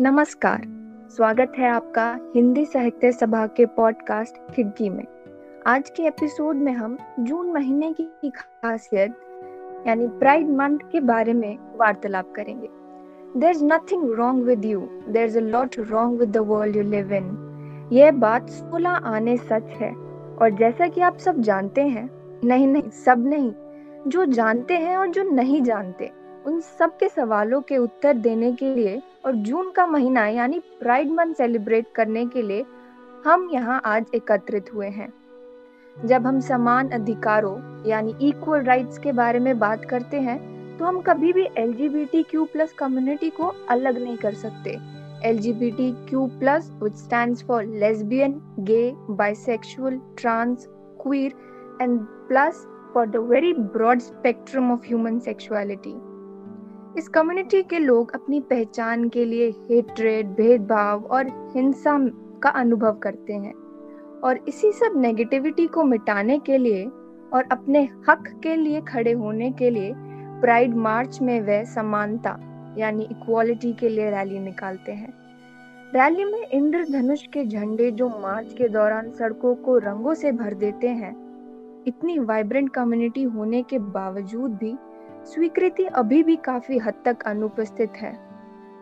[0.00, 0.62] नमस्कार।
[1.10, 5.04] स्वागत है आपका हिंदी साहित्य सभा के पॉडकास्ट खिड़की में।
[5.66, 9.14] आज के एपिसोड में हम जून महीने की खासियत,
[9.86, 12.68] यानी प्राइड मंथ के बारे में वार्तालाप करेंगे।
[13.40, 16.82] There is nothing wrong with you there is a lot wrong with the world you
[16.82, 19.92] live in यह बात सोलह आने सच है।
[20.40, 22.10] और जैसा कि आप सब जानते हैं,
[22.44, 23.52] नहीं नहीं, सब नहीं।
[24.08, 28.74] जो जानते हैं और जो नहीं जानते उन सब के सवालों के उत्तर देने के
[28.74, 32.64] लिए और जून का महीना, यानी प्राइड मंथ सेलिब्रेट करने के लिए,
[33.24, 35.12] हम यहाँ आज एकत्रित हुए हैं।
[35.96, 37.56] जब हम समान अधिकारों,
[37.88, 40.38] यानी इक्वल राइट्स के बारे में बात करते हैं
[40.78, 44.34] तो हम कभी भी L G B T Q plus community को अलग नहीं कर
[44.34, 44.78] सकते।
[45.28, 50.66] L G B T Q plus which stand for lesbian gay bisexual trans
[51.02, 51.32] queer
[51.82, 55.94] and plus for the very broad spectrum of human sexuality
[56.98, 61.98] इस community के लोग अपनी पहचान के लिए हेट्रेड भेदभाव और हिंसा
[62.42, 63.52] का अनुभव करते हैं।
[64.24, 66.84] और इसी सब नेगेटिविटी को मिटाने के लिए
[67.32, 69.92] और अपने हक के लिए खड़े होने के लिए
[70.40, 72.38] प्राइड मार्च में वे समानता,
[72.78, 75.12] यानी इक्वालिटी के लिए रैली निकालते हैं।
[75.94, 80.88] रैली में इंद्रधनुष के झंडे जो मार्च के दौरान सड़कों को रंगों से भर देते
[80.88, 81.14] हैं,
[81.86, 84.76] इतनी वाइब्रेंट कम्युनिटी होने के बावजूद भी
[85.26, 88.12] स्वीकृति अभी भी काफ़ी हद तक अनुपस्थित है।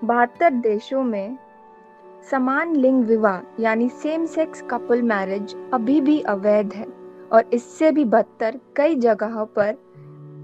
[0.05, 1.39] बहत्तर देशों में
[2.31, 6.87] समान लिंग विवाह यानी सेम सेक्स कपल मैरिज अभी भी अवैध है
[7.33, 9.73] और इससे भी बदतर कई जगहों पर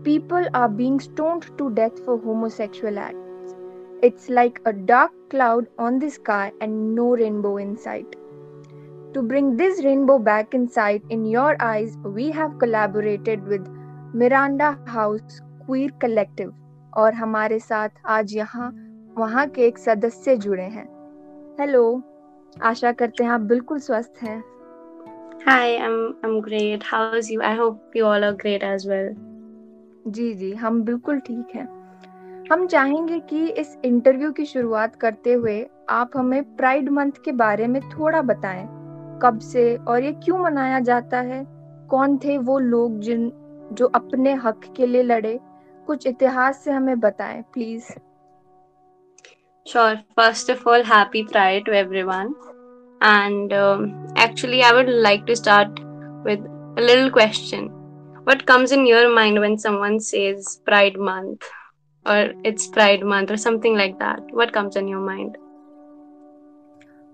[0.04, 5.98] people are being stoned to death for homosexual acts it's like a dark cloud on
[5.98, 8.16] the sky and no rainbow in sight
[9.14, 13.64] To bring this rainbow back in sight in your eyes, we have collaborated with
[14.14, 16.52] Miranda House queer collective
[16.92, 18.70] और हमारे साथ आज यहाँ
[19.18, 20.84] वहाँ के एक सदस्य जुड़े हैं
[21.60, 21.82] हेलो
[22.56, 24.42] आशा करते हैं आप बिल्कुल स्वस्थ हैं
[25.44, 25.94] Hi, I'm
[26.24, 26.82] I'm great.
[26.82, 27.42] How is you?
[27.42, 29.06] I hope you all are great as well.
[30.08, 31.66] जी जी हम बिल्कुल ठीक हैं
[32.50, 35.58] हम चाहेंगे कि इस इंटरव्यू की शुरुआत करते हुए
[35.90, 38.66] आप हमें प्राइड मंथ के बारे में थोड़ा बताएँ
[39.22, 41.44] कब से और ये क्यों मनाया जाता है
[41.90, 43.30] कौन थे वो लोग जिन
[43.72, 45.38] जो अपने हक के लिए लड़े
[45.90, 47.92] कुछ इतिहास से हमें बताएँ please
[49.66, 52.34] sure first of all happy pride to everyone
[53.00, 53.52] and
[54.22, 55.80] actually I would like to start
[56.26, 56.44] with
[56.78, 57.66] a little question
[58.16, 61.50] what comes in your mind when someone says pride month
[62.06, 65.36] और इट्स प्राइड मंथ और something like that what comes in your mind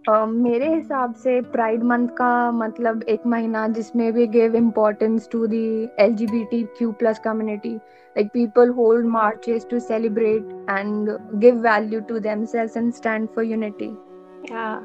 [0.09, 5.45] Uh, मेरे हिसाब से pride month का मतलब एक महीना जिसमें भी give importance to
[5.47, 5.65] the
[5.99, 7.73] L G B T Q plus community
[8.15, 13.91] like people hold marches to celebrate and give value to themselves and stand for unity
[14.49, 14.79] Yeah.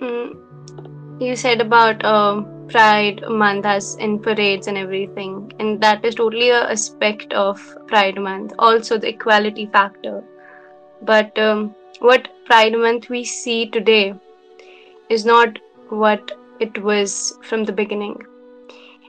[0.00, 6.14] Mm, you said about uh, Pride Month as in parades and everything, and that is
[6.14, 8.52] totally a aspect of Pride Month.
[8.58, 10.24] Also, the equality factor.
[11.02, 14.13] But um, what Pride Month we see today
[15.09, 18.21] is not what it was from the beginning.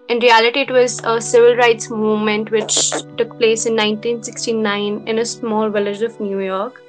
[0.09, 5.25] In reality, it was a civil rights movement which took place in 1969 in a
[5.25, 6.83] small village of New York.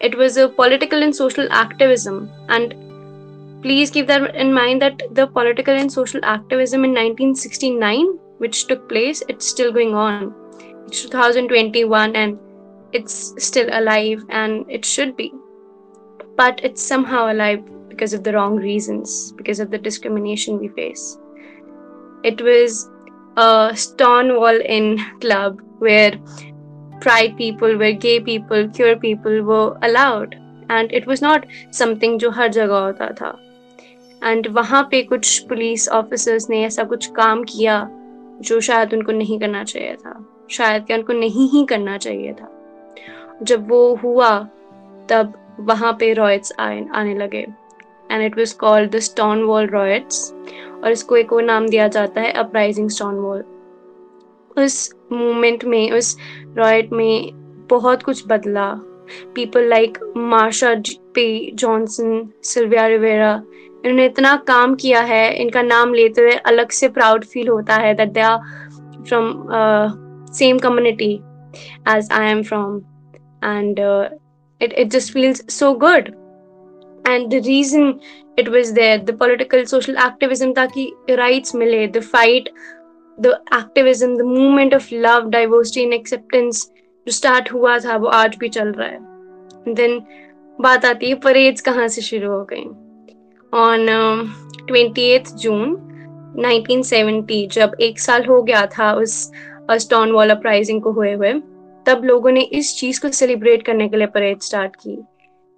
[0.00, 2.74] It was a political and social activism, and
[3.62, 8.88] please keep that in mind that the political and social activism in 1969, which took
[8.88, 10.34] place, it's still going on.
[10.86, 12.38] It's 2021 and
[12.93, 15.33] it's still alive, and it should be.
[16.35, 21.17] But it's somehow alive because of the wrong reasons, because of the discrimination we face.
[22.23, 22.89] It was
[23.37, 26.13] a Stonewall Inn club where
[27.01, 30.35] pride people, where gay people, queer people were allowed.
[30.69, 33.37] And it was not something जो हर जगह होता था
[34.23, 37.87] and वहाँ पे कुछ police officers ने ऐसा कुछ काम किया
[38.41, 40.13] जो शायद उनको नहीं करना चाहिए था
[40.51, 42.52] शायद क्या उनको नहीं ही करना चाहिए था
[43.42, 44.38] जब वो हुआ,
[45.08, 47.46] तब वहाँ पे रॉयट्स आए, आने लगे।
[48.10, 48.98] And it was called the
[49.44, 50.32] Stonewall riots
[50.74, 53.44] और इसको एक और नाम दिया जाता है अपराइजिंग स्टोन वॉल
[54.56, 56.16] उस मूवमेंट में, उस
[56.56, 58.72] रॉयट में बहुत कुछ बदला।
[59.34, 60.74] पीपल लाइक मार्शा
[61.14, 63.32] पे जॉनसन सिल्विया रिवेरा
[63.76, 67.94] इन्होंने इतना काम किया है, इनका नाम लेते हुए अलग से प्राउड फील होता है
[67.94, 68.38] that they are
[69.08, 69.32] from
[70.32, 71.12] same community
[71.88, 72.80] as I am from
[73.44, 73.80] and
[74.60, 76.14] it, it just feels so good
[77.04, 78.00] and the reason
[78.36, 80.84] it was there the political social activism taki
[81.18, 82.48] rights mile the fight
[83.18, 86.70] the activism the movement of love diversity and acceptance
[87.06, 90.00] जो start हुआ था वो आज भी चल रहा है then
[90.58, 92.64] बात आती है परेड्स कहाँ से शुरू हो गई
[93.52, 93.86] ऑन
[94.68, 95.74] ट्वेंटी जून
[96.38, 99.16] 1970 जब एक साल हो गया था उस
[99.84, 101.32] स्टोन वॉल अपराइजिंग को हुए हुए
[101.86, 104.96] तब लोगों ने इस चीज़ को सेलिब्रेट करने के लिए परेड स्टार्ट की,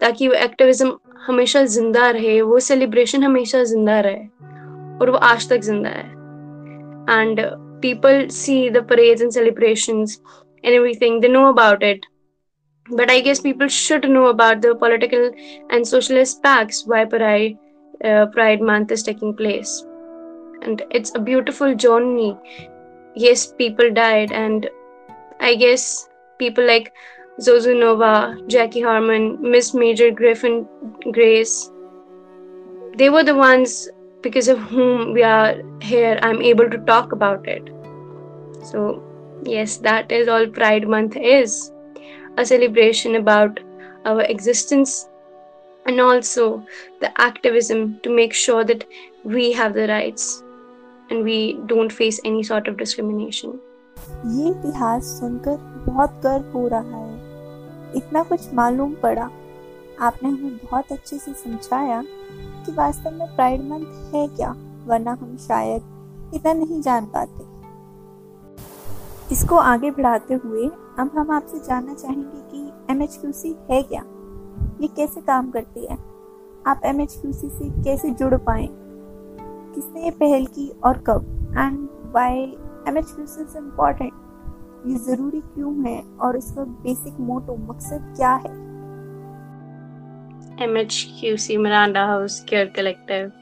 [0.01, 4.27] ताकि वो एक्टिविज्म हमेशा ज़िंदा रहे, वो सेलिब्रेशन हमेशा ज़िंदा रहे,
[4.99, 7.41] और वो आज तक ज़िंदा है। And
[7.83, 10.05] people see the parade and celebration
[10.65, 12.07] and thing know about it
[12.87, 15.31] but I guess people should know about the political
[15.73, 16.25] and social
[18.03, 19.83] pride month is taking place
[20.65, 22.35] and it's a beautiful journey
[23.17, 24.69] yes people died and
[25.43, 25.87] I guess
[26.39, 26.93] people like
[27.41, 30.67] Zozu Nova, Jackie Harmon, Miss Major Griffin
[31.13, 31.71] Grace.
[32.97, 33.89] They were the ones
[34.23, 36.19] because of whom we are here.
[36.23, 37.69] I'm able to talk about it.
[38.65, 39.03] So,
[39.45, 41.73] yes, that is all Pride Month is
[42.37, 43.61] a celebration about
[44.05, 45.09] our existence
[45.87, 46.65] and also
[47.01, 48.85] the activism to make sure that
[49.25, 50.43] we have the rights
[51.11, 53.61] and we don't face any sort of discrimination.
[54.27, 57.17] ये इतिहास सुनकर बहुत गर्व हो रहा है।
[57.95, 59.31] इतना कुछ मालूम पड़ा।
[60.01, 62.03] आपने हमें बहुत अच्छे से समझाया
[62.67, 64.57] कि वास्तव में प्राइड मंथ है क्या,
[64.87, 65.83] वरना हम शायद
[66.35, 67.57] इतना नहीं जान पाते।
[69.33, 70.69] इसको आगे बढ़ाते हुए
[70.99, 73.01] अब हम आपसे जानना चाहेंगे कि एम
[73.71, 74.03] है क्या?
[74.81, 75.99] ये कैसे काम करती है?
[76.67, 78.69] आप एम से कैसे जुड़ पाए?
[79.75, 81.27] किसने ये पहल की और कब?
[81.59, 84.13] And why M H is important
[84.87, 88.53] ये ज़रूरी क्यों है और इसका बेसिक मोटो मकसद क्या है?
[90.65, 93.33] M H Q C Miranda House queer collective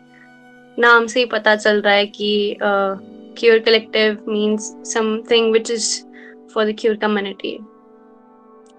[0.79, 5.91] नाम से ही पता चल रहा है कि queer collective means something which is
[6.55, 7.56] for the queer community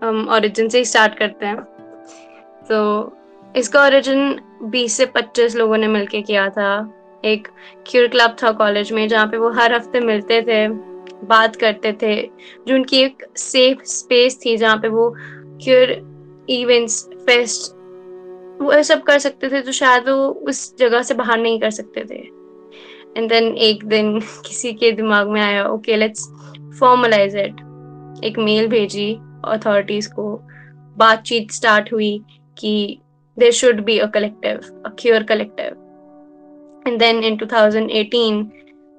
[0.02, 1.62] हम ओरिजिन से ही स्टार्ट करते हैं।
[2.70, 2.78] तो
[3.56, 4.40] इसका ओरिजिन
[4.72, 6.70] 20 से 25 लोगों ने मिलके किया था।
[7.26, 7.48] एक
[7.88, 10.68] क्यूर क्लब था कॉलेज में जहाँ पे वो हर हफ़्ते मिलते थे,
[11.28, 12.16] बात करते थे।
[12.68, 15.10] जो उनकी एक सेफ़ स्पेस थी जहाँ पे वो
[15.64, 15.92] क्योर
[16.50, 17.74] इवेंट्स फेस्ट
[18.62, 22.04] वो सब कर सकते थे तो शायद वो उस जगह से बाहर नहीं कर सकते
[22.10, 22.20] थे।
[23.18, 26.28] एंड देन एक दिन किसी के दिमाग में आया ओके लेट्स
[26.80, 27.62] फॉर्मलाइज इट
[28.24, 29.14] एक मेल भेजी
[29.46, 30.36] अथॉरिटीज को।
[30.98, 32.18] बातचीत स्टार्ट हुई
[32.58, 33.00] कि
[33.38, 35.82] there should be a collective a queer collective
[36.88, 38.44] and then in 2018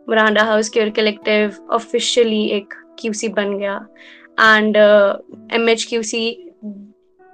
[0.09, 3.75] Miranda House queer collective officially एक क्यूसी बन गया।
[4.41, 4.77] And
[5.55, 6.27] M H Q C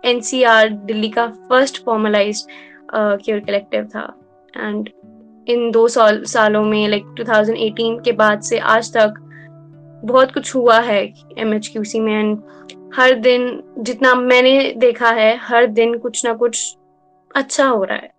[0.05, 2.47] N C R Delhi का फ़र्स्ट फॉर्मलाइज
[2.95, 4.07] केयर कलेक्टिव था।
[4.57, 4.89] And
[5.49, 9.15] in दो साल, सालों में like like 2018 के बाद से आज तक
[10.05, 11.03] बहुत कुछ हुआ है
[11.39, 12.39] एम एच क्यू में। एंड
[12.95, 16.77] हर दिन, जितना मैंने देखा है, हर दिन कुछ ना कुछ
[17.35, 18.13] अच्छा हो रहा है।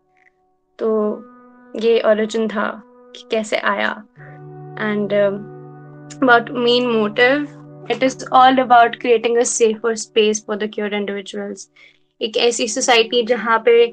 [0.80, 0.90] तो
[1.76, 2.84] ये ओरिजिन था
[3.16, 4.04] कि कैसे आया।
[4.80, 5.14] And
[6.14, 7.48] about main motive,
[7.92, 11.68] it is all about creating a safer space for the cured individuals.
[12.22, 13.84] एक ऐसी सोसाइटी जहाँ पे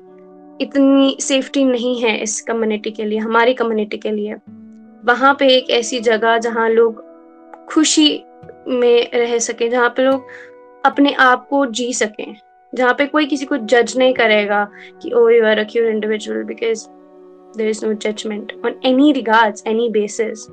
[0.61, 4.35] इतनी सेफ्टी नहीं है इस कम्युनिटी के लिए, हमारी कम्युनिटी के लिए।
[5.05, 7.03] वहाँ पे एक ऐसी जगह जहाँ लोग
[7.67, 8.25] खुशी
[8.69, 10.27] में रह सके, जहाँ पे लोग
[10.85, 12.37] अपने आप को जी सकें।
[12.75, 14.69] जहाँ पे कोई किसी को जज नहीं करेगा
[15.03, 16.89] कि ओ you are a queer individual because
[17.57, 20.49] there is no judgement on any regards any basis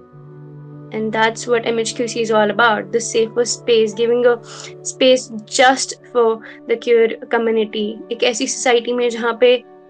[0.95, 4.35] and that's what mhqc is all about the safer space giving a
[4.83, 5.23] space
[5.55, 6.39] just for
[6.69, 7.83] the queer community.
[8.11, 9.49] एक ऐसी society में जहाँ पे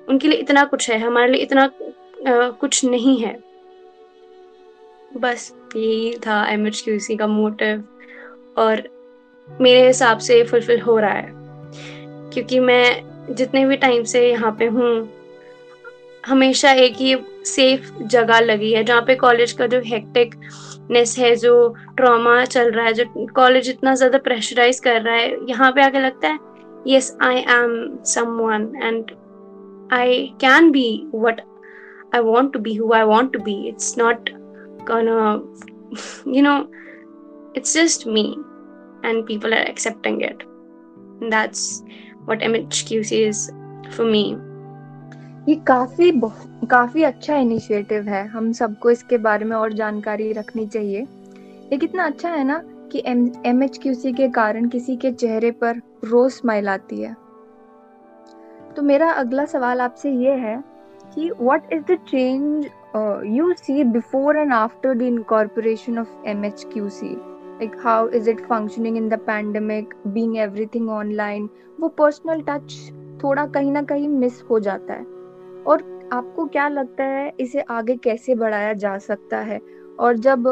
[0.09, 3.37] उनके लिए इतना कुछ है हमारे लिए इतना आ, कुछ नहीं है।
[5.17, 6.69] बस यही था एम
[7.19, 7.83] का मोटिव
[8.57, 8.83] और
[9.47, 11.31] मेरे हिसाब से फुलफिल हो रहा है।
[12.33, 14.91] क्योंकि मैं जितने भी टाइम से यहाँ पे हूँ
[16.27, 17.15] हमेशा एक ही
[17.45, 20.35] सेफ़ जगह लगी है, जहाँ पे कॉलेज का जो हेक्टिक
[20.91, 23.05] नेस है, जो ट्रॉमा चल रहा है, जो
[23.35, 26.39] कॉलेज इतना ज़्यादा प्रेशराइज कर रहा है, यहाँ पे आके लगता है
[26.87, 29.11] yes I am someone and
[29.93, 31.41] I can be what
[32.15, 34.29] I want to be who I want to be it's not
[34.89, 36.69] you know,
[37.53, 38.37] it's just me
[39.03, 40.43] and people are accepting it.
[41.21, 41.83] And that's
[42.25, 43.51] what mhqc is
[43.91, 44.37] for me.
[45.47, 46.11] ये काफ़ी
[46.67, 51.01] काफ़ी अच्छा initiative है। हम सबको इसके बारे में और जानकारी रखनी चाहिए।
[51.71, 52.61] ये कितना अच्छा है ना
[52.91, 57.15] कि एम सी के कारण किसी के चेहरे पर रोज स्माइल आती है।
[58.75, 60.61] तो मेरा अगला सवाल आपसे ये है
[61.15, 62.69] कि what is the change
[63.27, 68.29] you see before and after the incorporation of M H Q C like how is
[68.29, 71.49] it functioning in the pandemic being everything online
[71.79, 72.81] वो पर्सनल टच
[73.23, 75.16] थोड़ा कहीं ना कहीं मिस हो जाता है।
[75.67, 79.59] और आपको क्या लगता है इसे आगे कैसे बढ़ाया जा सकता है?
[79.99, 80.47] और जब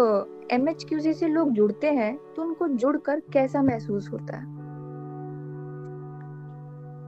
[0.51, 4.43] एम एच से लोग जुड़ते हैं तो उनको जुड़कर कैसा महसूस होता है?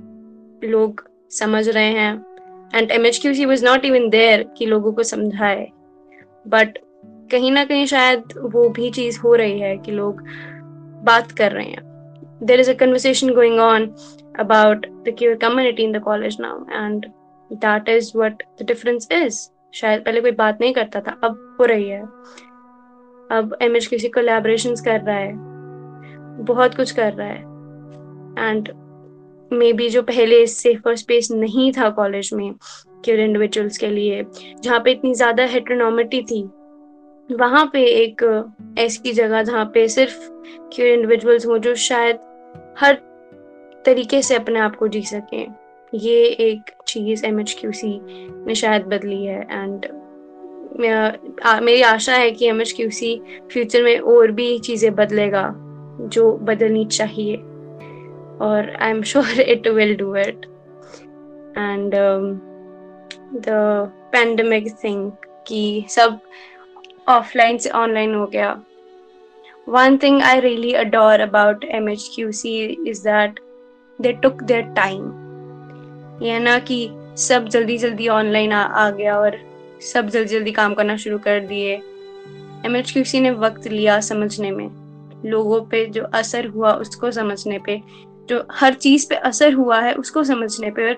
[0.65, 2.32] लोग समझ रहे हैं।
[2.75, 5.69] And M H Q C was not even there कि लोगों को समझाए।
[6.47, 6.79] बट
[7.31, 10.23] कहीं ना कहीं शायद वो भी चीज़ हो रही है कि लोग
[11.05, 11.83] बात कर रहे हैं।
[12.43, 13.87] There is a conversation going on
[14.41, 17.07] about the queer community in the college now and
[17.51, 19.41] that is what the difference is
[19.75, 22.03] शायद पहले कोई बात नहीं करता था, अब हो रही है।
[23.31, 25.33] अब एम एच किसी कोलेबरेशन कर रहा है,
[26.45, 28.69] बहुत कुछ कर रहा है। एंड
[29.53, 32.53] मे भी जो पहले सेफर स्पेस नहीं था कॉलेज में
[33.05, 34.25] क्योर इंडिविजुअल्स के लिए,
[34.63, 36.43] जहाँ पे इतनी ज़्यादा हेट्रोनॉमिटी थी,
[37.29, 38.23] वहाँ पे एक
[38.79, 40.19] ऐसी जगह जहाँ पे सिर्फ़
[40.73, 42.19] क्योर इंडिविजुअल्स हो जो शायद
[42.79, 42.95] हर
[43.85, 45.55] तरीके से अपने आप को जी सकें।
[45.93, 47.99] ये एक चीज़ एम एच क्यू सी
[48.47, 49.87] ने शायद बदली है एंड
[50.79, 53.15] मेरी आशा है कि M H Q C
[53.53, 55.53] future में और भी चीज़ें बदलेगा,
[56.03, 57.37] जो बदलनी चाहिए।
[58.43, 60.47] और I am sure it will do it
[61.59, 61.95] and
[63.35, 63.45] the
[64.13, 65.11] pandemic thing
[65.47, 66.19] कि सब
[67.09, 68.63] ऑफलाइन से ऑनलाइन हो गया.
[69.69, 72.53] One thing I really adore about MHQC
[72.91, 73.41] is that
[74.05, 75.09] they took their time.
[76.23, 79.39] ये ना कि सब जल्दी जल्दी ऑनलाइन आ, आ गया और
[79.81, 81.75] सब जल्दी जल्दी काम करना शुरू कर दिए.
[82.67, 82.83] एम
[83.23, 84.69] ने वक्त लिया समझने में.
[85.25, 87.83] लोगों पे जो असर हुआ उसको समझने पे.
[88.29, 90.95] जो हर चीज़ पे असर हुआ है, उसको समझने पे।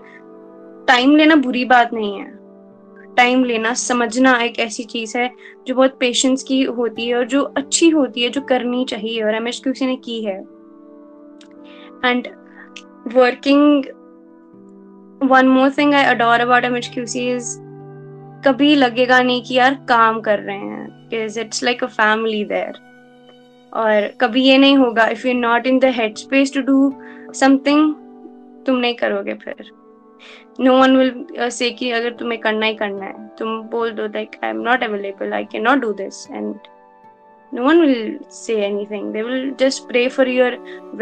[0.86, 2.32] टाइम लेना बुरी बात नहीं है।
[3.16, 5.30] टाइम लेना समझना एक ऐसी चीज़ है,
[5.66, 9.34] जो बहुत पेशेंस की होती है और जो अच्छी होती है, जो करनी चाहिए और
[9.34, 10.38] एम एच क्यू ने की है।
[12.04, 12.28] And
[13.14, 13.84] working
[15.30, 17.58] one more thing I adore about M H Q C is
[18.46, 22.72] कभी लगेगा नहीं कि यार काम कर रहे हैं it's like a family there
[23.72, 26.94] और कभी ये नहीं होगा if you not in the head space to do
[27.40, 27.94] something
[28.66, 29.70] तुम नहीं करोगे फिर
[30.60, 34.36] नो वन विल से कि अगर तुम्हें करना ही करना है तुम बोल दो like
[34.44, 36.54] I am not available I can not do this and
[37.52, 40.46] no one will say anything they will just pray for your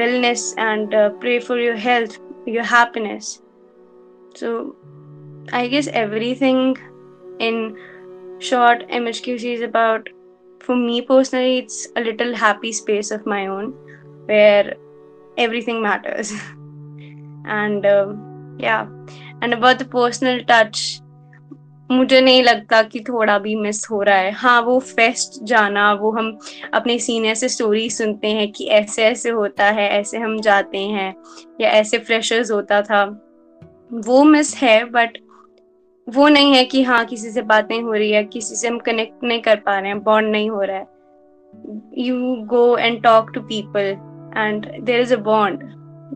[0.01, 2.17] wellness and uh, pray for your health
[2.57, 3.31] your happiness
[4.41, 4.51] so
[5.61, 6.61] i guess everything
[7.47, 7.63] in
[8.43, 10.09] short, MHQC is about,
[10.61, 13.73] for me personally, it's a little happy space of my own
[14.27, 14.75] where
[15.39, 16.33] everything matters.
[17.47, 18.87] and um, yeah,
[19.41, 21.01] and about the personal touch,
[21.91, 26.11] मुझे नहीं लगता कि थोड़ा भी miss हो रहा है। हाँ वो फेस्ट जाना वो
[26.11, 26.39] हम
[26.75, 31.15] अपने सीनियर से स्टोरी सुनते हैं कि ऐसे ऐसे होता है ऐसे हम जाते हैं
[31.61, 33.05] या ऐसे फ्रेशर्स होता था।
[34.07, 35.19] वो मिस है बट
[36.09, 38.79] वो नहीं है कि हाँ किसी से बात नहीं हो रही है किसी से हम
[38.79, 40.87] कनेक्ट नहीं कर पा रहे हैं बॉन्ड नहीं हो रहा है।
[41.99, 43.95] You go and talk to people
[44.37, 45.63] and there is a bond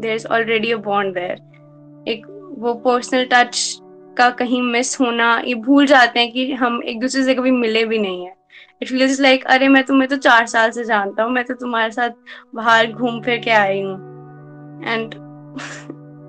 [0.01, 1.33] there is already a bond there
[2.09, 2.27] एक
[2.59, 3.81] वो पर्सनल टच
[4.19, 7.85] का कहीं मिस होना, ये भूल जाते हैं कि हम एक दूसरे से कभी मिले
[7.85, 8.35] भी नहीं है।
[8.83, 11.91] इट फील्स लाइक अरे मैं तुम्हें तो चार साल से जानता हूँ, मैं तो तुम्हारे
[11.93, 12.11] साथ
[12.55, 13.97] बाहर घूम फिर के आई हूँ।
[14.85, 15.15] And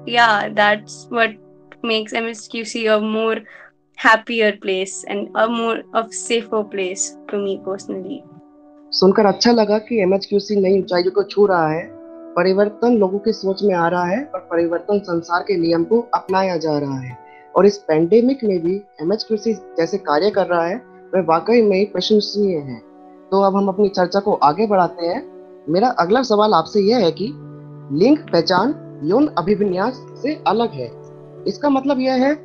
[0.10, 1.38] yeah that's what
[1.86, 3.36] makes MSQC a more
[3.98, 8.18] happier place and a more of safer place to me personally.
[9.00, 11.82] सुनकर अच्छा लगा कि एमएचक्यूसी नई ऊंचाइयों को छू रहा है,
[12.36, 16.58] परिवर्तन लोगों की सोच में आ रहा है और परिवर्तन संसार के नियम को अपनाया
[16.58, 17.18] जा रहा है।
[17.56, 20.76] और इस पेंडेमिक में भी एमएचक्यूसी जैसे कार्य कर रहा है
[21.14, 22.80] वह वाकई में प्रशंसनीय है।
[23.32, 25.22] तो अब हम अपनी चर्चा को आगे बढ़ाते हैं।
[25.70, 27.28] मेरा अगला सवाल आपसे यह है कि
[27.98, 30.92] लिंग पहचान यौन अभिविन्यास से अलग है।
[31.48, 32.36] इसका मतलब यह है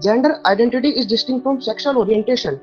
[0.00, 2.58] gender identity is distinct from sexual orientation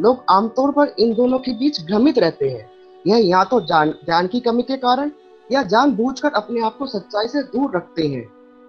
[0.00, 2.70] लोग आमतौर पर इन दोनों के बीच भ्रमित रहते हैं।
[3.04, 5.10] यह या तो जान ज्ञान की कमी के कारण,
[5.50, 8.24] या जानबूझकर अपने आप को सच्चाई से दूर रखते हैं।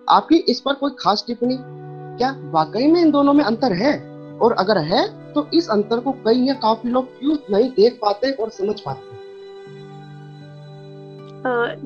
[0.08, 1.58] आपकी इस पर कोई खास टिप्पणी?
[1.60, 3.94] क्या वाकई में इन दोनों में अंतर है?
[4.42, 8.32] और अगर है तो इस अंतर को कई या काफ़ी लोग क्यों नहीं देख पाते
[8.34, 9.12] और समझ पाते?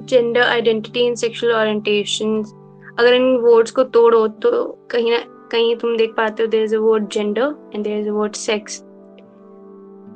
[0.02, 2.42] Gender identity and sexual orientation
[3.00, 4.52] अगर इन वर्ड्स को तोड़ो तो
[4.92, 5.18] कहीं ना,
[5.52, 8.36] कहीं तुम देख पाते हो there is a word gender and there is a word
[8.36, 8.82] sex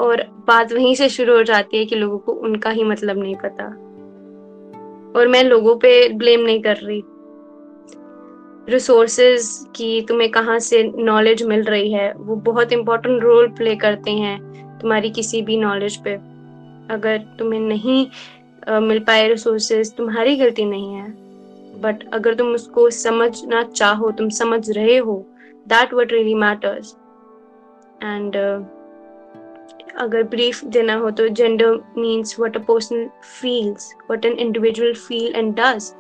[0.02, 3.36] और बात वहीं से शुरू हो जाती है कि लोगों को उनका ही मतलब नहीं
[3.36, 3.66] पता।
[5.16, 7.02] और मैं लोगों पे ब्लेम नहीं कर रही।
[8.70, 14.12] रिसोर्सेज की तुम्हें कहाँ से नॉलेज मिल रही है वो बहुत इंपॉर्टेंट रोल प्ले करते
[14.12, 14.40] हैं
[14.80, 16.14] तुम्हारी किसी भी नॉलेज पे।
[16.94, 21.10] अगर तुम्हें नहीं uh, मिल पाए रिसोर्सेज तुम्हारी गलती नहीं है।
[21.82, 25.26] बट अगर तुम उसको समझना चाहो तुम समझ रहे हो
[25.68, 26.96] that what really matters
[28.04, 28.36] and
[30.02, 33.08] अगर ब्रीफ देना हो तो gender means what a person
[33.42, 35.92] feels what an individual feel and does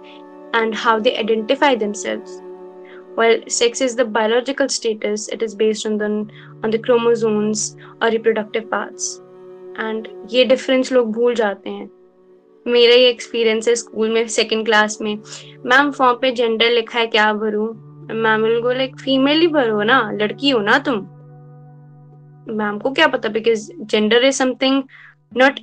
[0.55, 6.19] and how they identify themselves well sex is the biological status it is based on
[6.65, 9.17] on the chromosomes और reproductive parts
[9.79, 11.89] and ये difference लोग भूल जाते हैं।
[12.65, 15.15] मेरा ये experience है school में सेकेंड क्लास में।
[15.65, 17.65] मैम फॉर्म पे जेंडर लिखा है, क्या भरू?
[18.13, 20.95] मैम लाइक फीमेल ही भरो ना, लड़की हो ना तुम?
[22.49, 23.29] मैम को क्या पता?
[23.29, 24.83] Because gender is something
[25.37, 25.59] not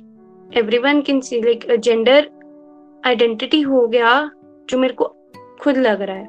[0.57, 2.29] everyone can see like gender
[3.05, 4.31] identity हो गया
[4.69, 5.15] जो मेरे को
[5.61, 6.27] खुद लग रहा है.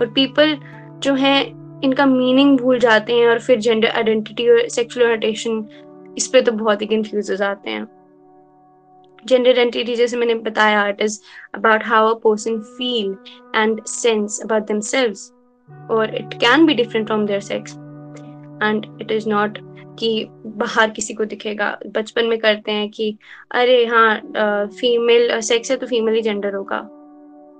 [0.00, 0.58] और पीपल
[0.98, 5.68] जो हैं, इनका मीनिंग भूल जाते हैं और फिर जेंडर आइडेंटिटी और सेक्सुअल ओरिएंटेशन
[6.16, 7.86] इस पे तो बहुत ही कंफ्यूज हो जाते हैं।
[9.24, 11.20] जेंडर आइडेंटिटी जैसे मैंने बताया it is
[11.54, 13.16] about how a person feel
[13.56, 15.30] and sense about themselves
[15.90, 17.72] और it can be different from their sex
[18.62, 19.58] and it is not
[19.98, 23.16] कि बाहर किसी को दिखेगा। बचपन में करते हैं कि,
[23.50, 26.78] अरे हाँ फीमेल सेक्स है तो फीमेल ही जेंडर होगा।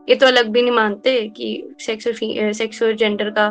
[0.08, 3.50] ये तो अलग भी नहीं मानते कि सेक्स और सेक्स और जेंडर का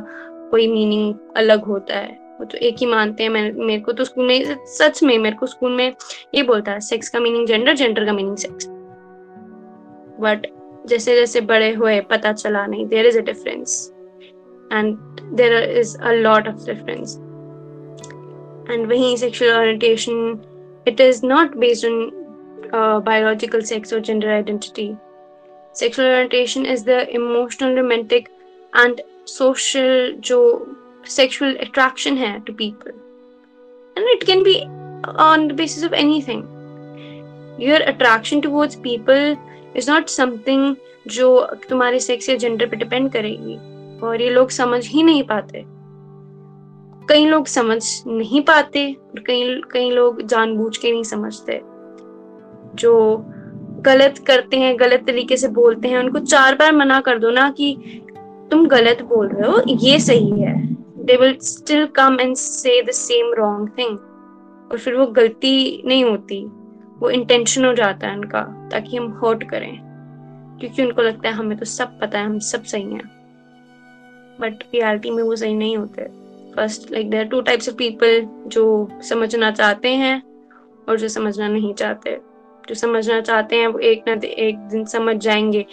[0.52, 4.28] कोई मीनिंग अलग होता है। वो तो एक ही मानते हैं मेरे को तो स्कूल
[4.28, 5.96] में सच में मेरे को स्कूल में
[6.36, 8.68] ये बोलता है सेक्स का मीनिंग जेंडर जेंडर का मीनिंग सेक्स
[10.22, 10.48] बट
[10.88, 13.94] जैसे जैसे बड़े हुए पता चला नहीं there is a difference
[14.74, 14.98] and
[15.36, 17.20] there is a lot of difference
[18.70, 19.16] and वहीं
[19.54, 20.42] orientation
[20.86, 22.12] it is not based on
[22.74, 24.96] uh, biological sex or gender identity
[25.74, 28.30] sexual orientation is the emotional romantic
[28.74, 30.40] and social जो
[31.08, 32.94] sexual attraction है to people.
[33.96, 34.56] And it can be
[35.20, 36.42] on the basis of anything.
[37.62, 39.38] Your attraction towards people
[39.80, 40.76] is not something
[41.08, 43.56] जो तुम्हारे sex या gender पे depend करेगी.
[44.06, 45.66] और ये लोग समझ ही नहीं पाते.
[47.10, 51.62] कई लोग समझ नहीं पाते और कई कई लोग जानबूझ के नहीं समझते.
[52.76, 53.24] जो
[53.82, 57.50] गलत करते हैं, गलत तरीके से बोलते हैं, उनको चार बार मना कर दो ना
[57.52, 57.78] कि
[58.52, 60.63] तुम गलत बोल रहे हो, ये सही है.
[61.04, 63.98] They will still come and say the same wrong thing
[64.72, 66.46] और फिर वो गलती नहीं होती।
[67.00, 69.80] वो इंटेंशन हो जाता है उनका, ताकि हम हर्ट करें।
[70.60, 73.12] क्योंकि उनको लगता है हमें तो सब पता है, हम सब सही हैं।
[74.42, 76.04] बट रियलिटी में वो सही नहीं होते।
[76.56, 80.24] First like there two types of people जो समझना चाहते हैं
[80.90, 82.22] और जो समझना नहीं चाहते।
[82.70, 85.66] जो समझना चाहते हैं, वो एक ना एक दिन समझ जाएँगे।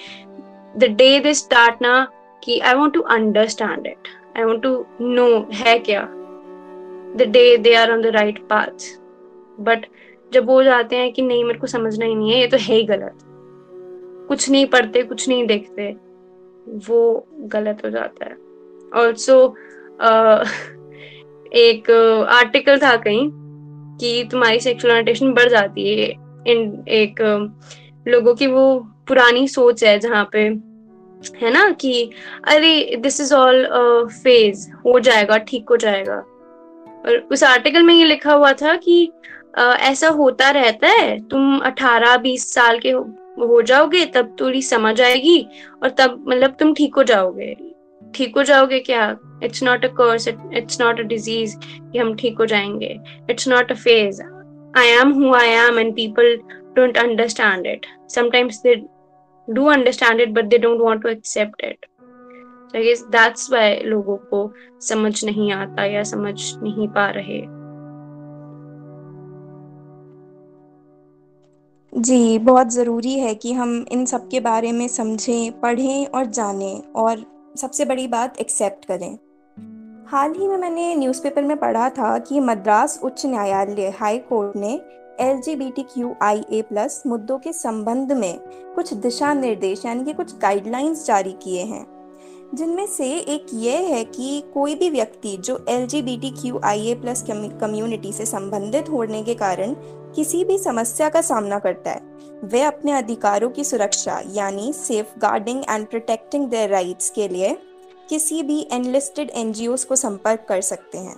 [0.76, 2.08] द डे दे स्टार्ट ना,
[2.44, 4.08] कि I want to understand it
[4.40, 6.02] I want to know है क्या?
[7.16, 8.86] The day they are on the right path
[9.60, 9.86] but
[10.32, 12.74] जब वो जाते हैं कि नहीं, मेरे को समझना ही नहीं है, ये तो है
[12.74, 13.18] ही गलत।
[14.28, 15.96] कुछ नहीं पढ़ते, कुछ नहीं देखते,
[16.90, 18.36] वो गलत हो जाता है।
[18.94, 19.56] ऑल्सो
[21.52, 21.90] एक
[22.28, 23.30] आर्टिकल था कहीं
[24.00, 26.08] कि तुम्हारी सेक्सुअल ओरिएंटेशन बढ़ जाती है।
[26.46, 27.20] इन एक
[28.08, 30.69] लोगों की वो पुरानी सोच है जहाँ पे
[31.42, 32.10] है ना कि
[32.48, 33.64] अरे दिस इज़ ऑल
[34.22, 36.16] फ़ेज़ हो जाएगा ठीक हो जाएगा।
[37.06, 39.10] और उस आर्टिकल में ये लिखा हुआ था कि
[39.58, 43.00] uh, ऐसा होता रहता है तुम 18-20 साल के हो,
[43.38, 45.40] हो जाओगे तब थोड़ी समझ आएगी
[45.82, 47.54] और तब मतलब तुम ठीक हो जाओगे।
[48.14, 49.16] ठीक हो जाओगे क्या?
[49.44, 52.96] It's not a curse it's not a disease कि हम ठीक हो जाएँगे।
[53.30, 56.36] It's not a phase I am who I am and people
[56.76, 58.74] don't understand it sometimes they
[59.50, 61.86] do understand it but they don't want to accept it
[62.74, 67.60] that's why लोगों को समझ नहीं आता या समझ नहीं पा रहे।
[72.00, 76.82] जी, बहुत ज़रूरी है कि हम इन सब के बारे में समझें, पढ़ें और जानें
[76.92, 77.24] और
[77.56, 79.18] सबसे बड़ी बात एक्सेप्ट करें।
[80.08, 84.80] हाल ही में मैंने न्यूज़पेपर में पढ़ा था कि मद्रास उच्च न्यायालय हाई कोर्ट ने
[85.20, 88.38] एल प्लस मुद्दों के संबंध में
[88.74, 91.86] कुछ दिशा निर्देश यानी कि कुछ गाइडलाइंस जारी किए हैं।
[92.54, 96.60] जिनमें से एक ये है कि कोई भी व्यक्ति जो L G B T Q
[96.64, 99.74] I A plus community से संबंधित होने के कारण
[100.14, 102.00] किसी भी समस्या का सामना करता है,
[102.44, 104.72] वे अपने अधिकारों की सुरक्षा, यानी
[105.18, 107.56] safeguarding and protecting their rights के लिए
[108.08, 109.52] किसी भी एनलिस्टेड एन
[109.88, 111.16] को संपर्क कर सकते हैं।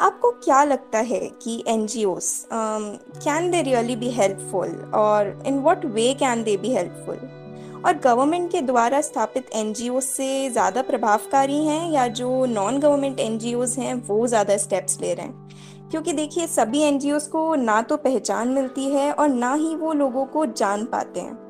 [0.00, 5.58] आपको क्या लगता है कि N G Os can they really be helpful और in
[5.58, 7.18] what way can they be helpful
[7.86, 13.38] और गवर्नमेंट के द्वारा स्थापित एन से ज़्यादा प्रभावकारी हैं या जो non government N
[13.38, 15.88] G Os हैं, वो ज़्यादा स्टेप्स ले रहे हैं?
[15.90, 19.74] क्योंकि देखिए, सभी एन जी ओज को ना तो पहचान मिलती है और ना ही
[19.74, 21.41] वो लोगों को जान पाते हैं।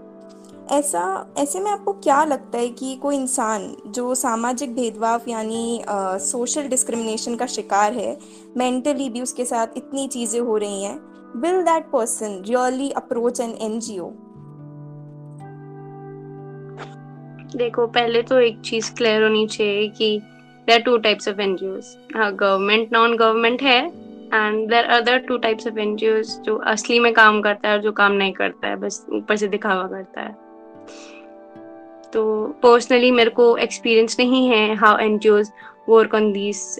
[0.70, 5.82] ऐसा, ऐसे में आपको क्या लगता है कि कोई इंसान जो सामाजिक भेदभाव यानी
[6.22, 8.16] सोशल डिस्क्रिमिनेशन का शिकार है
[8.56, 10.98] मेंटली भी उसके साथ इतनी चीज़ें हो रही हैं
[11.42, 14.10] will that person really approach an NGO
[17.56, 20.18] देखो, पहले तो एक चीज़ क्लियर होनी चाहिए कि
[20.68, 21.74] there two types of NGO
[22.14, 23.78] government non government है
[24.34, 27.92] and there other two types of NGO जो असली में काम करता है और जो
[27.92, 30.41] काम नहीं करता है, बस ऊपर से दिखावा करता है।
[32.12, 35.42] तो पर्सनली मेरे को एक्सपीरियंस नहीं है how an NGO
[35.88, 36.78] work on this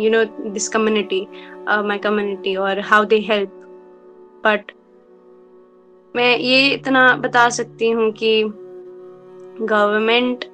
[0.00, 1.26] you know this community
[1.68, 3.50] my community और हाउ दे हेल्प
[4.46, 4.72] बट
[6.16, 8.42] मैं ये इतना बता सकती हूँ कि
[9.60, 10.44] गवर्नमेंट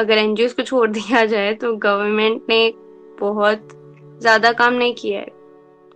[0.00, 2.74] अगर एनजीओ को छोड़ दिया जाए तो गवर्नमेंट ने
[3.20, 3.68] बहुत
[4.20, 5.28] ज़्यादा काम नहीं किया है।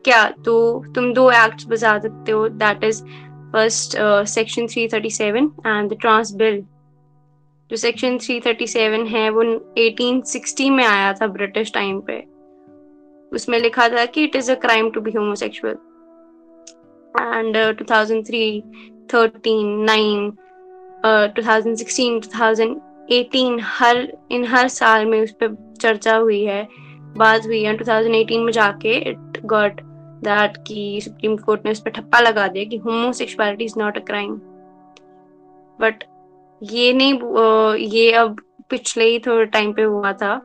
[0.05, 3.03] क्या तो तुम दो एक्ट बता सकते हो that is
[3.55, 3.97] first
[4.29, 6.61] section 337 and the trans bill
[7.71, 9.43] जो सेक्शन 337 है, वो
[9.79, 12.17] 1860 में आया था ब्रिटिश टाइम पे।
[13.33, 15.77] उसमें लिखा था कि it is a crime to be homosexual
[17.15, 18.61] and 2003
[19.13, 20.31] 13 9
[21.39, 26.69] 2016 2018 हर, इन हर साल में उस पर चर्चा हुई है,
[27.17, 29.81] बात हुई है। 2018 में जाके इट गॉट
[30.25, 34.01] दैट कि सुप्रीम कोर्ट ने उस पर ठप्पा लगा दिया कि homosexuality is not a
[34.01, 34.35] crime
[35.79, 36.05] but
[36.63, 37.15] ये नहीं
[37.89, 38.37] ये अब
[38.71, 40.41] पिछले ही थोड़े टाइम पे हुआ था,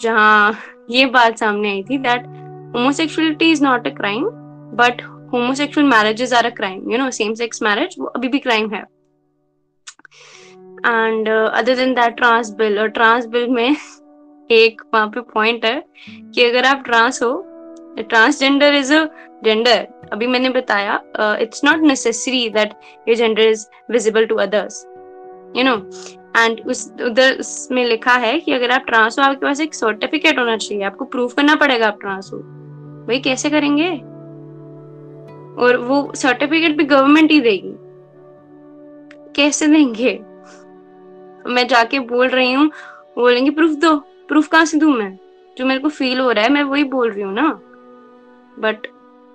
[0.00, 0.56] जहाँ
[0.90, 2.26] ये बात सामने आई थी that
[2.76, 4.24] homosexuality is not a crime
[4.76, 5.02] but
[5.32, 8.82] homosexual marriages are a crime you know same sex marriage वो अभी भी क्राइम है.
[10.86, 13.76] And other than that trans bill और ट्रांस बिल में
[14.50, 15.84] एक वहाँ पे पॉइंट है
[16.34, 17.30] कि अगर आप ट्रांस हो
[17.98, 19.04] ट्रांसजेंडर इज़ अ
[19.44, 21.00] जेंडर अभी मैंने बताया
[21.40, 22.72] it's not necessary that
[23.08, 24.84] your gender is visible to others
[25.56, 25.74] you know
[26.36, 30.38] and उस, उधर उसमें लिखा है कि अगर आप ट्रांस हो, आपके पास एक सर्टिफिकेट
[30.38, 32.38] होना चाहिए। आपको प्रूफ करना पड़ेगा आप ट्रांस हो।
[33.06, 33.88] भाई कैसे करेंगे?
[35.62, 37.74] और वो सर्टिफिकेट भी गवर्नमेंट ही देगी।
[39.36, 40.12] कैसे देंगे?
[41.46, 42.66] मैं जाके बोल रही हूँ
[43.16, 43.96] बोलेंगे प्रूफ दो।
[44.28, 45.18] प्रूफ कहाँ से दू मैं?
[45.58, 47.48] जो मेरे को फील हो रहा है, मैं वही बोल रही हूँ ना?
[48.60, 48.86] बट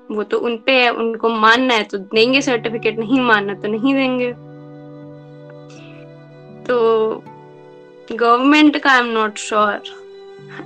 [0.10, 3.94] वो तो उन पे है, उनको मानना है तो देंगे सर्टिफिकेट नहीं मानना तो नहीं
[3.94, 4.32] देंगे।
[6.64, 7.24] तो
[8.12, 9.82] गवर्नमेंट का I am not sure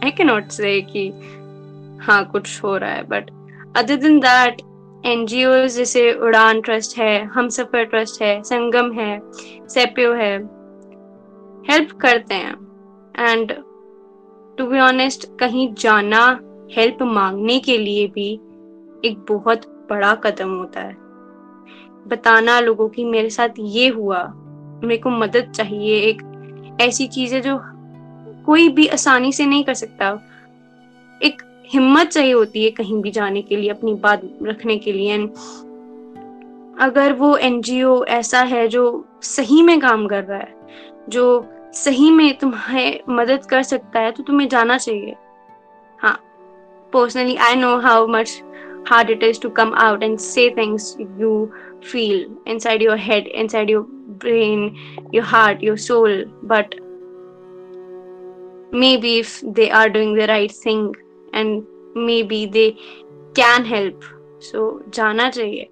[0.04, 1.08] I can not say कि
[2.02, 3.30] हाँ कुछ हो रहा है but
[3.78, 4.62] other than that
[5.06, 9.20] NGO जैसे उड़ान ट्रस्ट है हम सफ़र ट्रस्ट है, संगम है,
[9.70, 10.36] सेपियो है
[11.70, 12.54] हेल्प करते हैं।
[13.20, 13.52] एंड
[14.58, 16.22] टू बी ऑनेस्ट कहीं जाना
[16.72, 18.30] हेल्प मांगने के लिए भी
[19.06, 20.94] एक बहुत बड़ा कदम होता है।
[22.08, 24.24] बताना लोगों की, मेरे साथ ये हुआ,
[24.84, 27.60] मेरे को मदद चाहिए, एक ऐसी चीज़ है जो
[28.46, 30.10] कोई भी आसानी से नहीं कर सकता।
[31.22, 35.14] एक हिम्मत चाहिए होती है कहीं भी जाने के लिए, अपनी बात रखने के लिए।
[35.14, 35.30] एंड
[36.80, 40.56] अगर वो एनजीओ ऐसा है जो सही में काम कर रहा है,
[41.10, 45.16] जो सही में तुम्हें मदद कर सकता है तो तुम्हें जाना चाहिए।
[46.00, 46.20] हाँ
[46.94, 48.42] personally I know how much
[48.87, 53.71] hard it is to come out and say things you feel inside your head, inside
[53.71, 54.77] your brain,
[55.13, 56.25] your heart, your soul.
[56.43, 56.75] But
[58.73, 60.95] maybe if they are doing the right thing
[61.33, 62.77] and maybe they
[63.35, 64.05] can help,
[64.41, 65.69] so jana chahiye.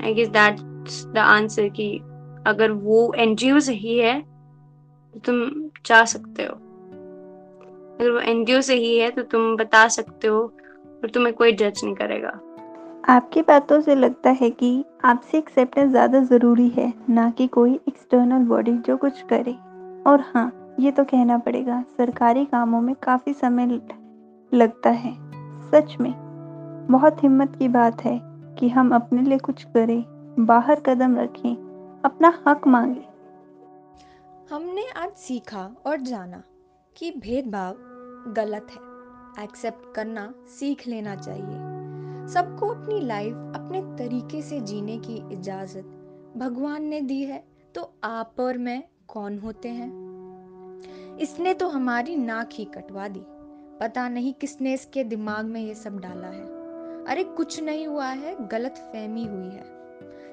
[0.00, 1.88] I guess that's the answer कि
[2.46, 4.20] अगर वो NGO सही है
[5.14, 6.54] तो तुम जा सकते हो
[7.94, 10.44] अगर वो एनजीओ सही है तो तुम बता सकते हो
[11.03, 12.39] और तुम्हें कोई जज नहीं करेगा।
[13.09, 18.43] आपकी बातों से लगता है कि आपसे एक्सेप्टेंस ज़्यादा ज़रूरी है ना कि कोई एक्सटर्नल
[18.47, 19.55] बॉडी जो कुछ करे।
[20.07, 23.79] और हाँ ये तो कहना पड़ेगा सरकारी कामों में काफ़ी समय
[24.51, 25.13] लगता है।
[25.71, 26.13] सच में
[26.91, 28.19] बहुत हिम्मत की बात है
[28.59, 30.03] कि हम अपने लिए कुछ करें
[30.39, 31.55] बाहर कदम रखें
[32.05, 33.05] अपना हक मांगे।
[34.51, 36.41] हमने आज सीखा और जाना
[36.95, 37.75] कि भेदभाव
[38.33, 38.90] गलत है।
[39.39, 41.71] एक्सेप्ट करना सीख लेना चाहिए।
[42.27, 45.83] सबको अपनी लाइफ, अपने तरीके से जीने की इजाज़त
[46.37, 47.43] भगवान ने दी है
[47.75, 51.17] तो आप और मैं कौन होते हैं?
[51.17, 53.21] इसने तो हमारी नाक ही कटवा दी।
[53.79, 56.61] पता नहीं किसने इसके दिमाग में ये सब डाला है।
[57.05, 59.63] अरे कुछ नहीं हुआ है, गलत फहमी हुई है।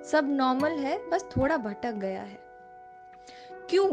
[0.05, 2.39] सब नॉर्मल है, बस थोड़ा भटक गया है।
[3.71, 3.91] क्यों?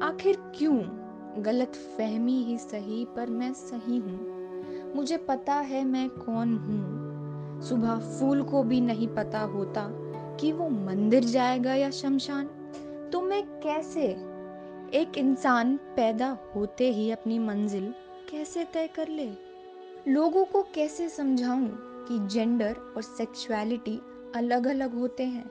[0.00, 1.07] आखिर क्यों?
[1.38, 4.38] गलत फहमी ही सही, पर मैं सही हूँ।
[4.96, 9.88] मुझे पता है मैं कौन हूँ। सुबह फूल को भी नहीं पता होता
[10.36, 12.46] कि वो मंदिर जाएगा या शमशान।
[13.12, 14.04] तो मैं कैसे
[14.94, 17.94] एक इंसान पैदा होते ही अपनी मंजिल
[18.30, 19.30] कैसे तय कर ले?
[20.08, 21.68] लोगों को कैसे समझाऊं
[22.08, 24.00] कि जेंडर और सेक्सुअलिटी
[24.34, 25.50] अलग अलग होते हैं?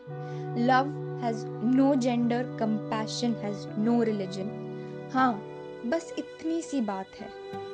[0.65, 0.87] Love
[1.21, 4.63] has no gender compassion has no religion
[5.13, 5.41] हाँ
[5.88, 7.30] बस इतनी सी बात है।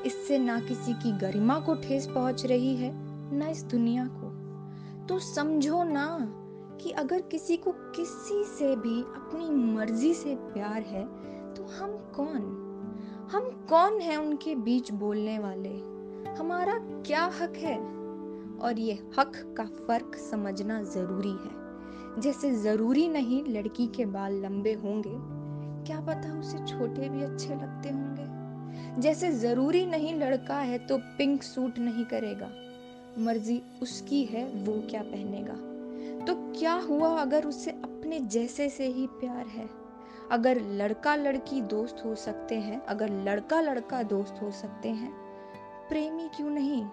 [0.05, 2.91] इससे ना किसी की गरिमा को ठेस पहुँच रही है,
[3.35, 4.29] ना इस दुनिया को।
[5.07, 6.07] तो समझो ना
[6.81, 11.03] कि अगर किसी को किसी से भी अपनी मर्ज़ी से प्यार है
[11.53, 12.59] तो हम कौन?
[13.31, 15.73] हम कौन हैं उनके बीच बोलने वाले?
[16.33, 17.77] हमारा क्या हक है?
[18.59, 24.73] और ये हक का फ़र्क समझना ज़रूरी है। जैसे ज़रूरी नहीं लड़की के बाल लंबे
[24.73, 25.42] होंगे
[25.87, 28.43] क्या पता उसे छोटे भी अच्छे लगते होंगे?
[29.01, 32.51] जैसे ज़रूरी नहीं लड़का है तो पिंक सूट नहीं करेगा।
[33.19, 35.53] मर्ज़ी उसकी है, वो क्या पहनेगा?
[36.25, 39.69] तो क्या हुआ अगर उसे अपने जैसे से ही प्यार है?
[40.31, 45.13] अगर लड़का लड़की दोस्त हो सकते हैं, अगर लड़का लड़का दोस्त हो सकते हैं,
[45.89, 46.85] प्रेमी क्यों नहीं?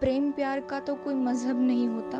[0.00, 2.18] प्रेम प्यार का तो कोई मज़हब नहीं होता।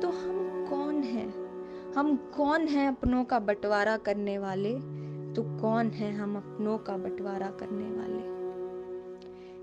[0.00, 1.48] तो हम कौन हैं?
[1.92, 4.98] हम कौन हैं अपनों का बंटवारा करने वाले?
[5.36, 8.38] तो कौन है हम अपनों का बंटवारा करने वाले?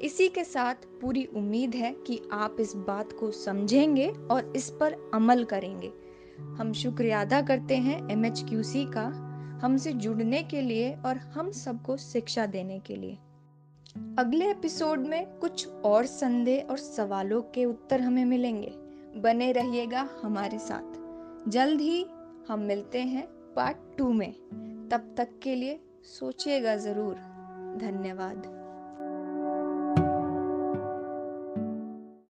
[0.06, 5.12] इसी के साथ पूरी उम्मीद है कि आप इस बात को समझेंगे और इस पर
[5.14, 5.92] अमल करेंगे।
[6.40, 8.32] हम शुक्रिया अदा करते हैं एम
[8.92, 9.26] का,
[9.64, 13.18] हमसे जुड़ने के लिए और हम सबको शिक्षा देने के लिए।
[14.20, 18.74] अगले एपिसोड में कुछ और संदेह और सवालों के उत्तर हमें मिलेंगे।
[19.18, 21.06] बने रहिएगा हमारे साथ।
[21.50, 22.06] जल्द ही
[22.48, 24.34] हम मिलते हैं पार्ट टू में।
[24.92, 27.16] तब तक के लिए सोचिएगा ज़रूर।
[27.82, 28.65] धन्यवाद।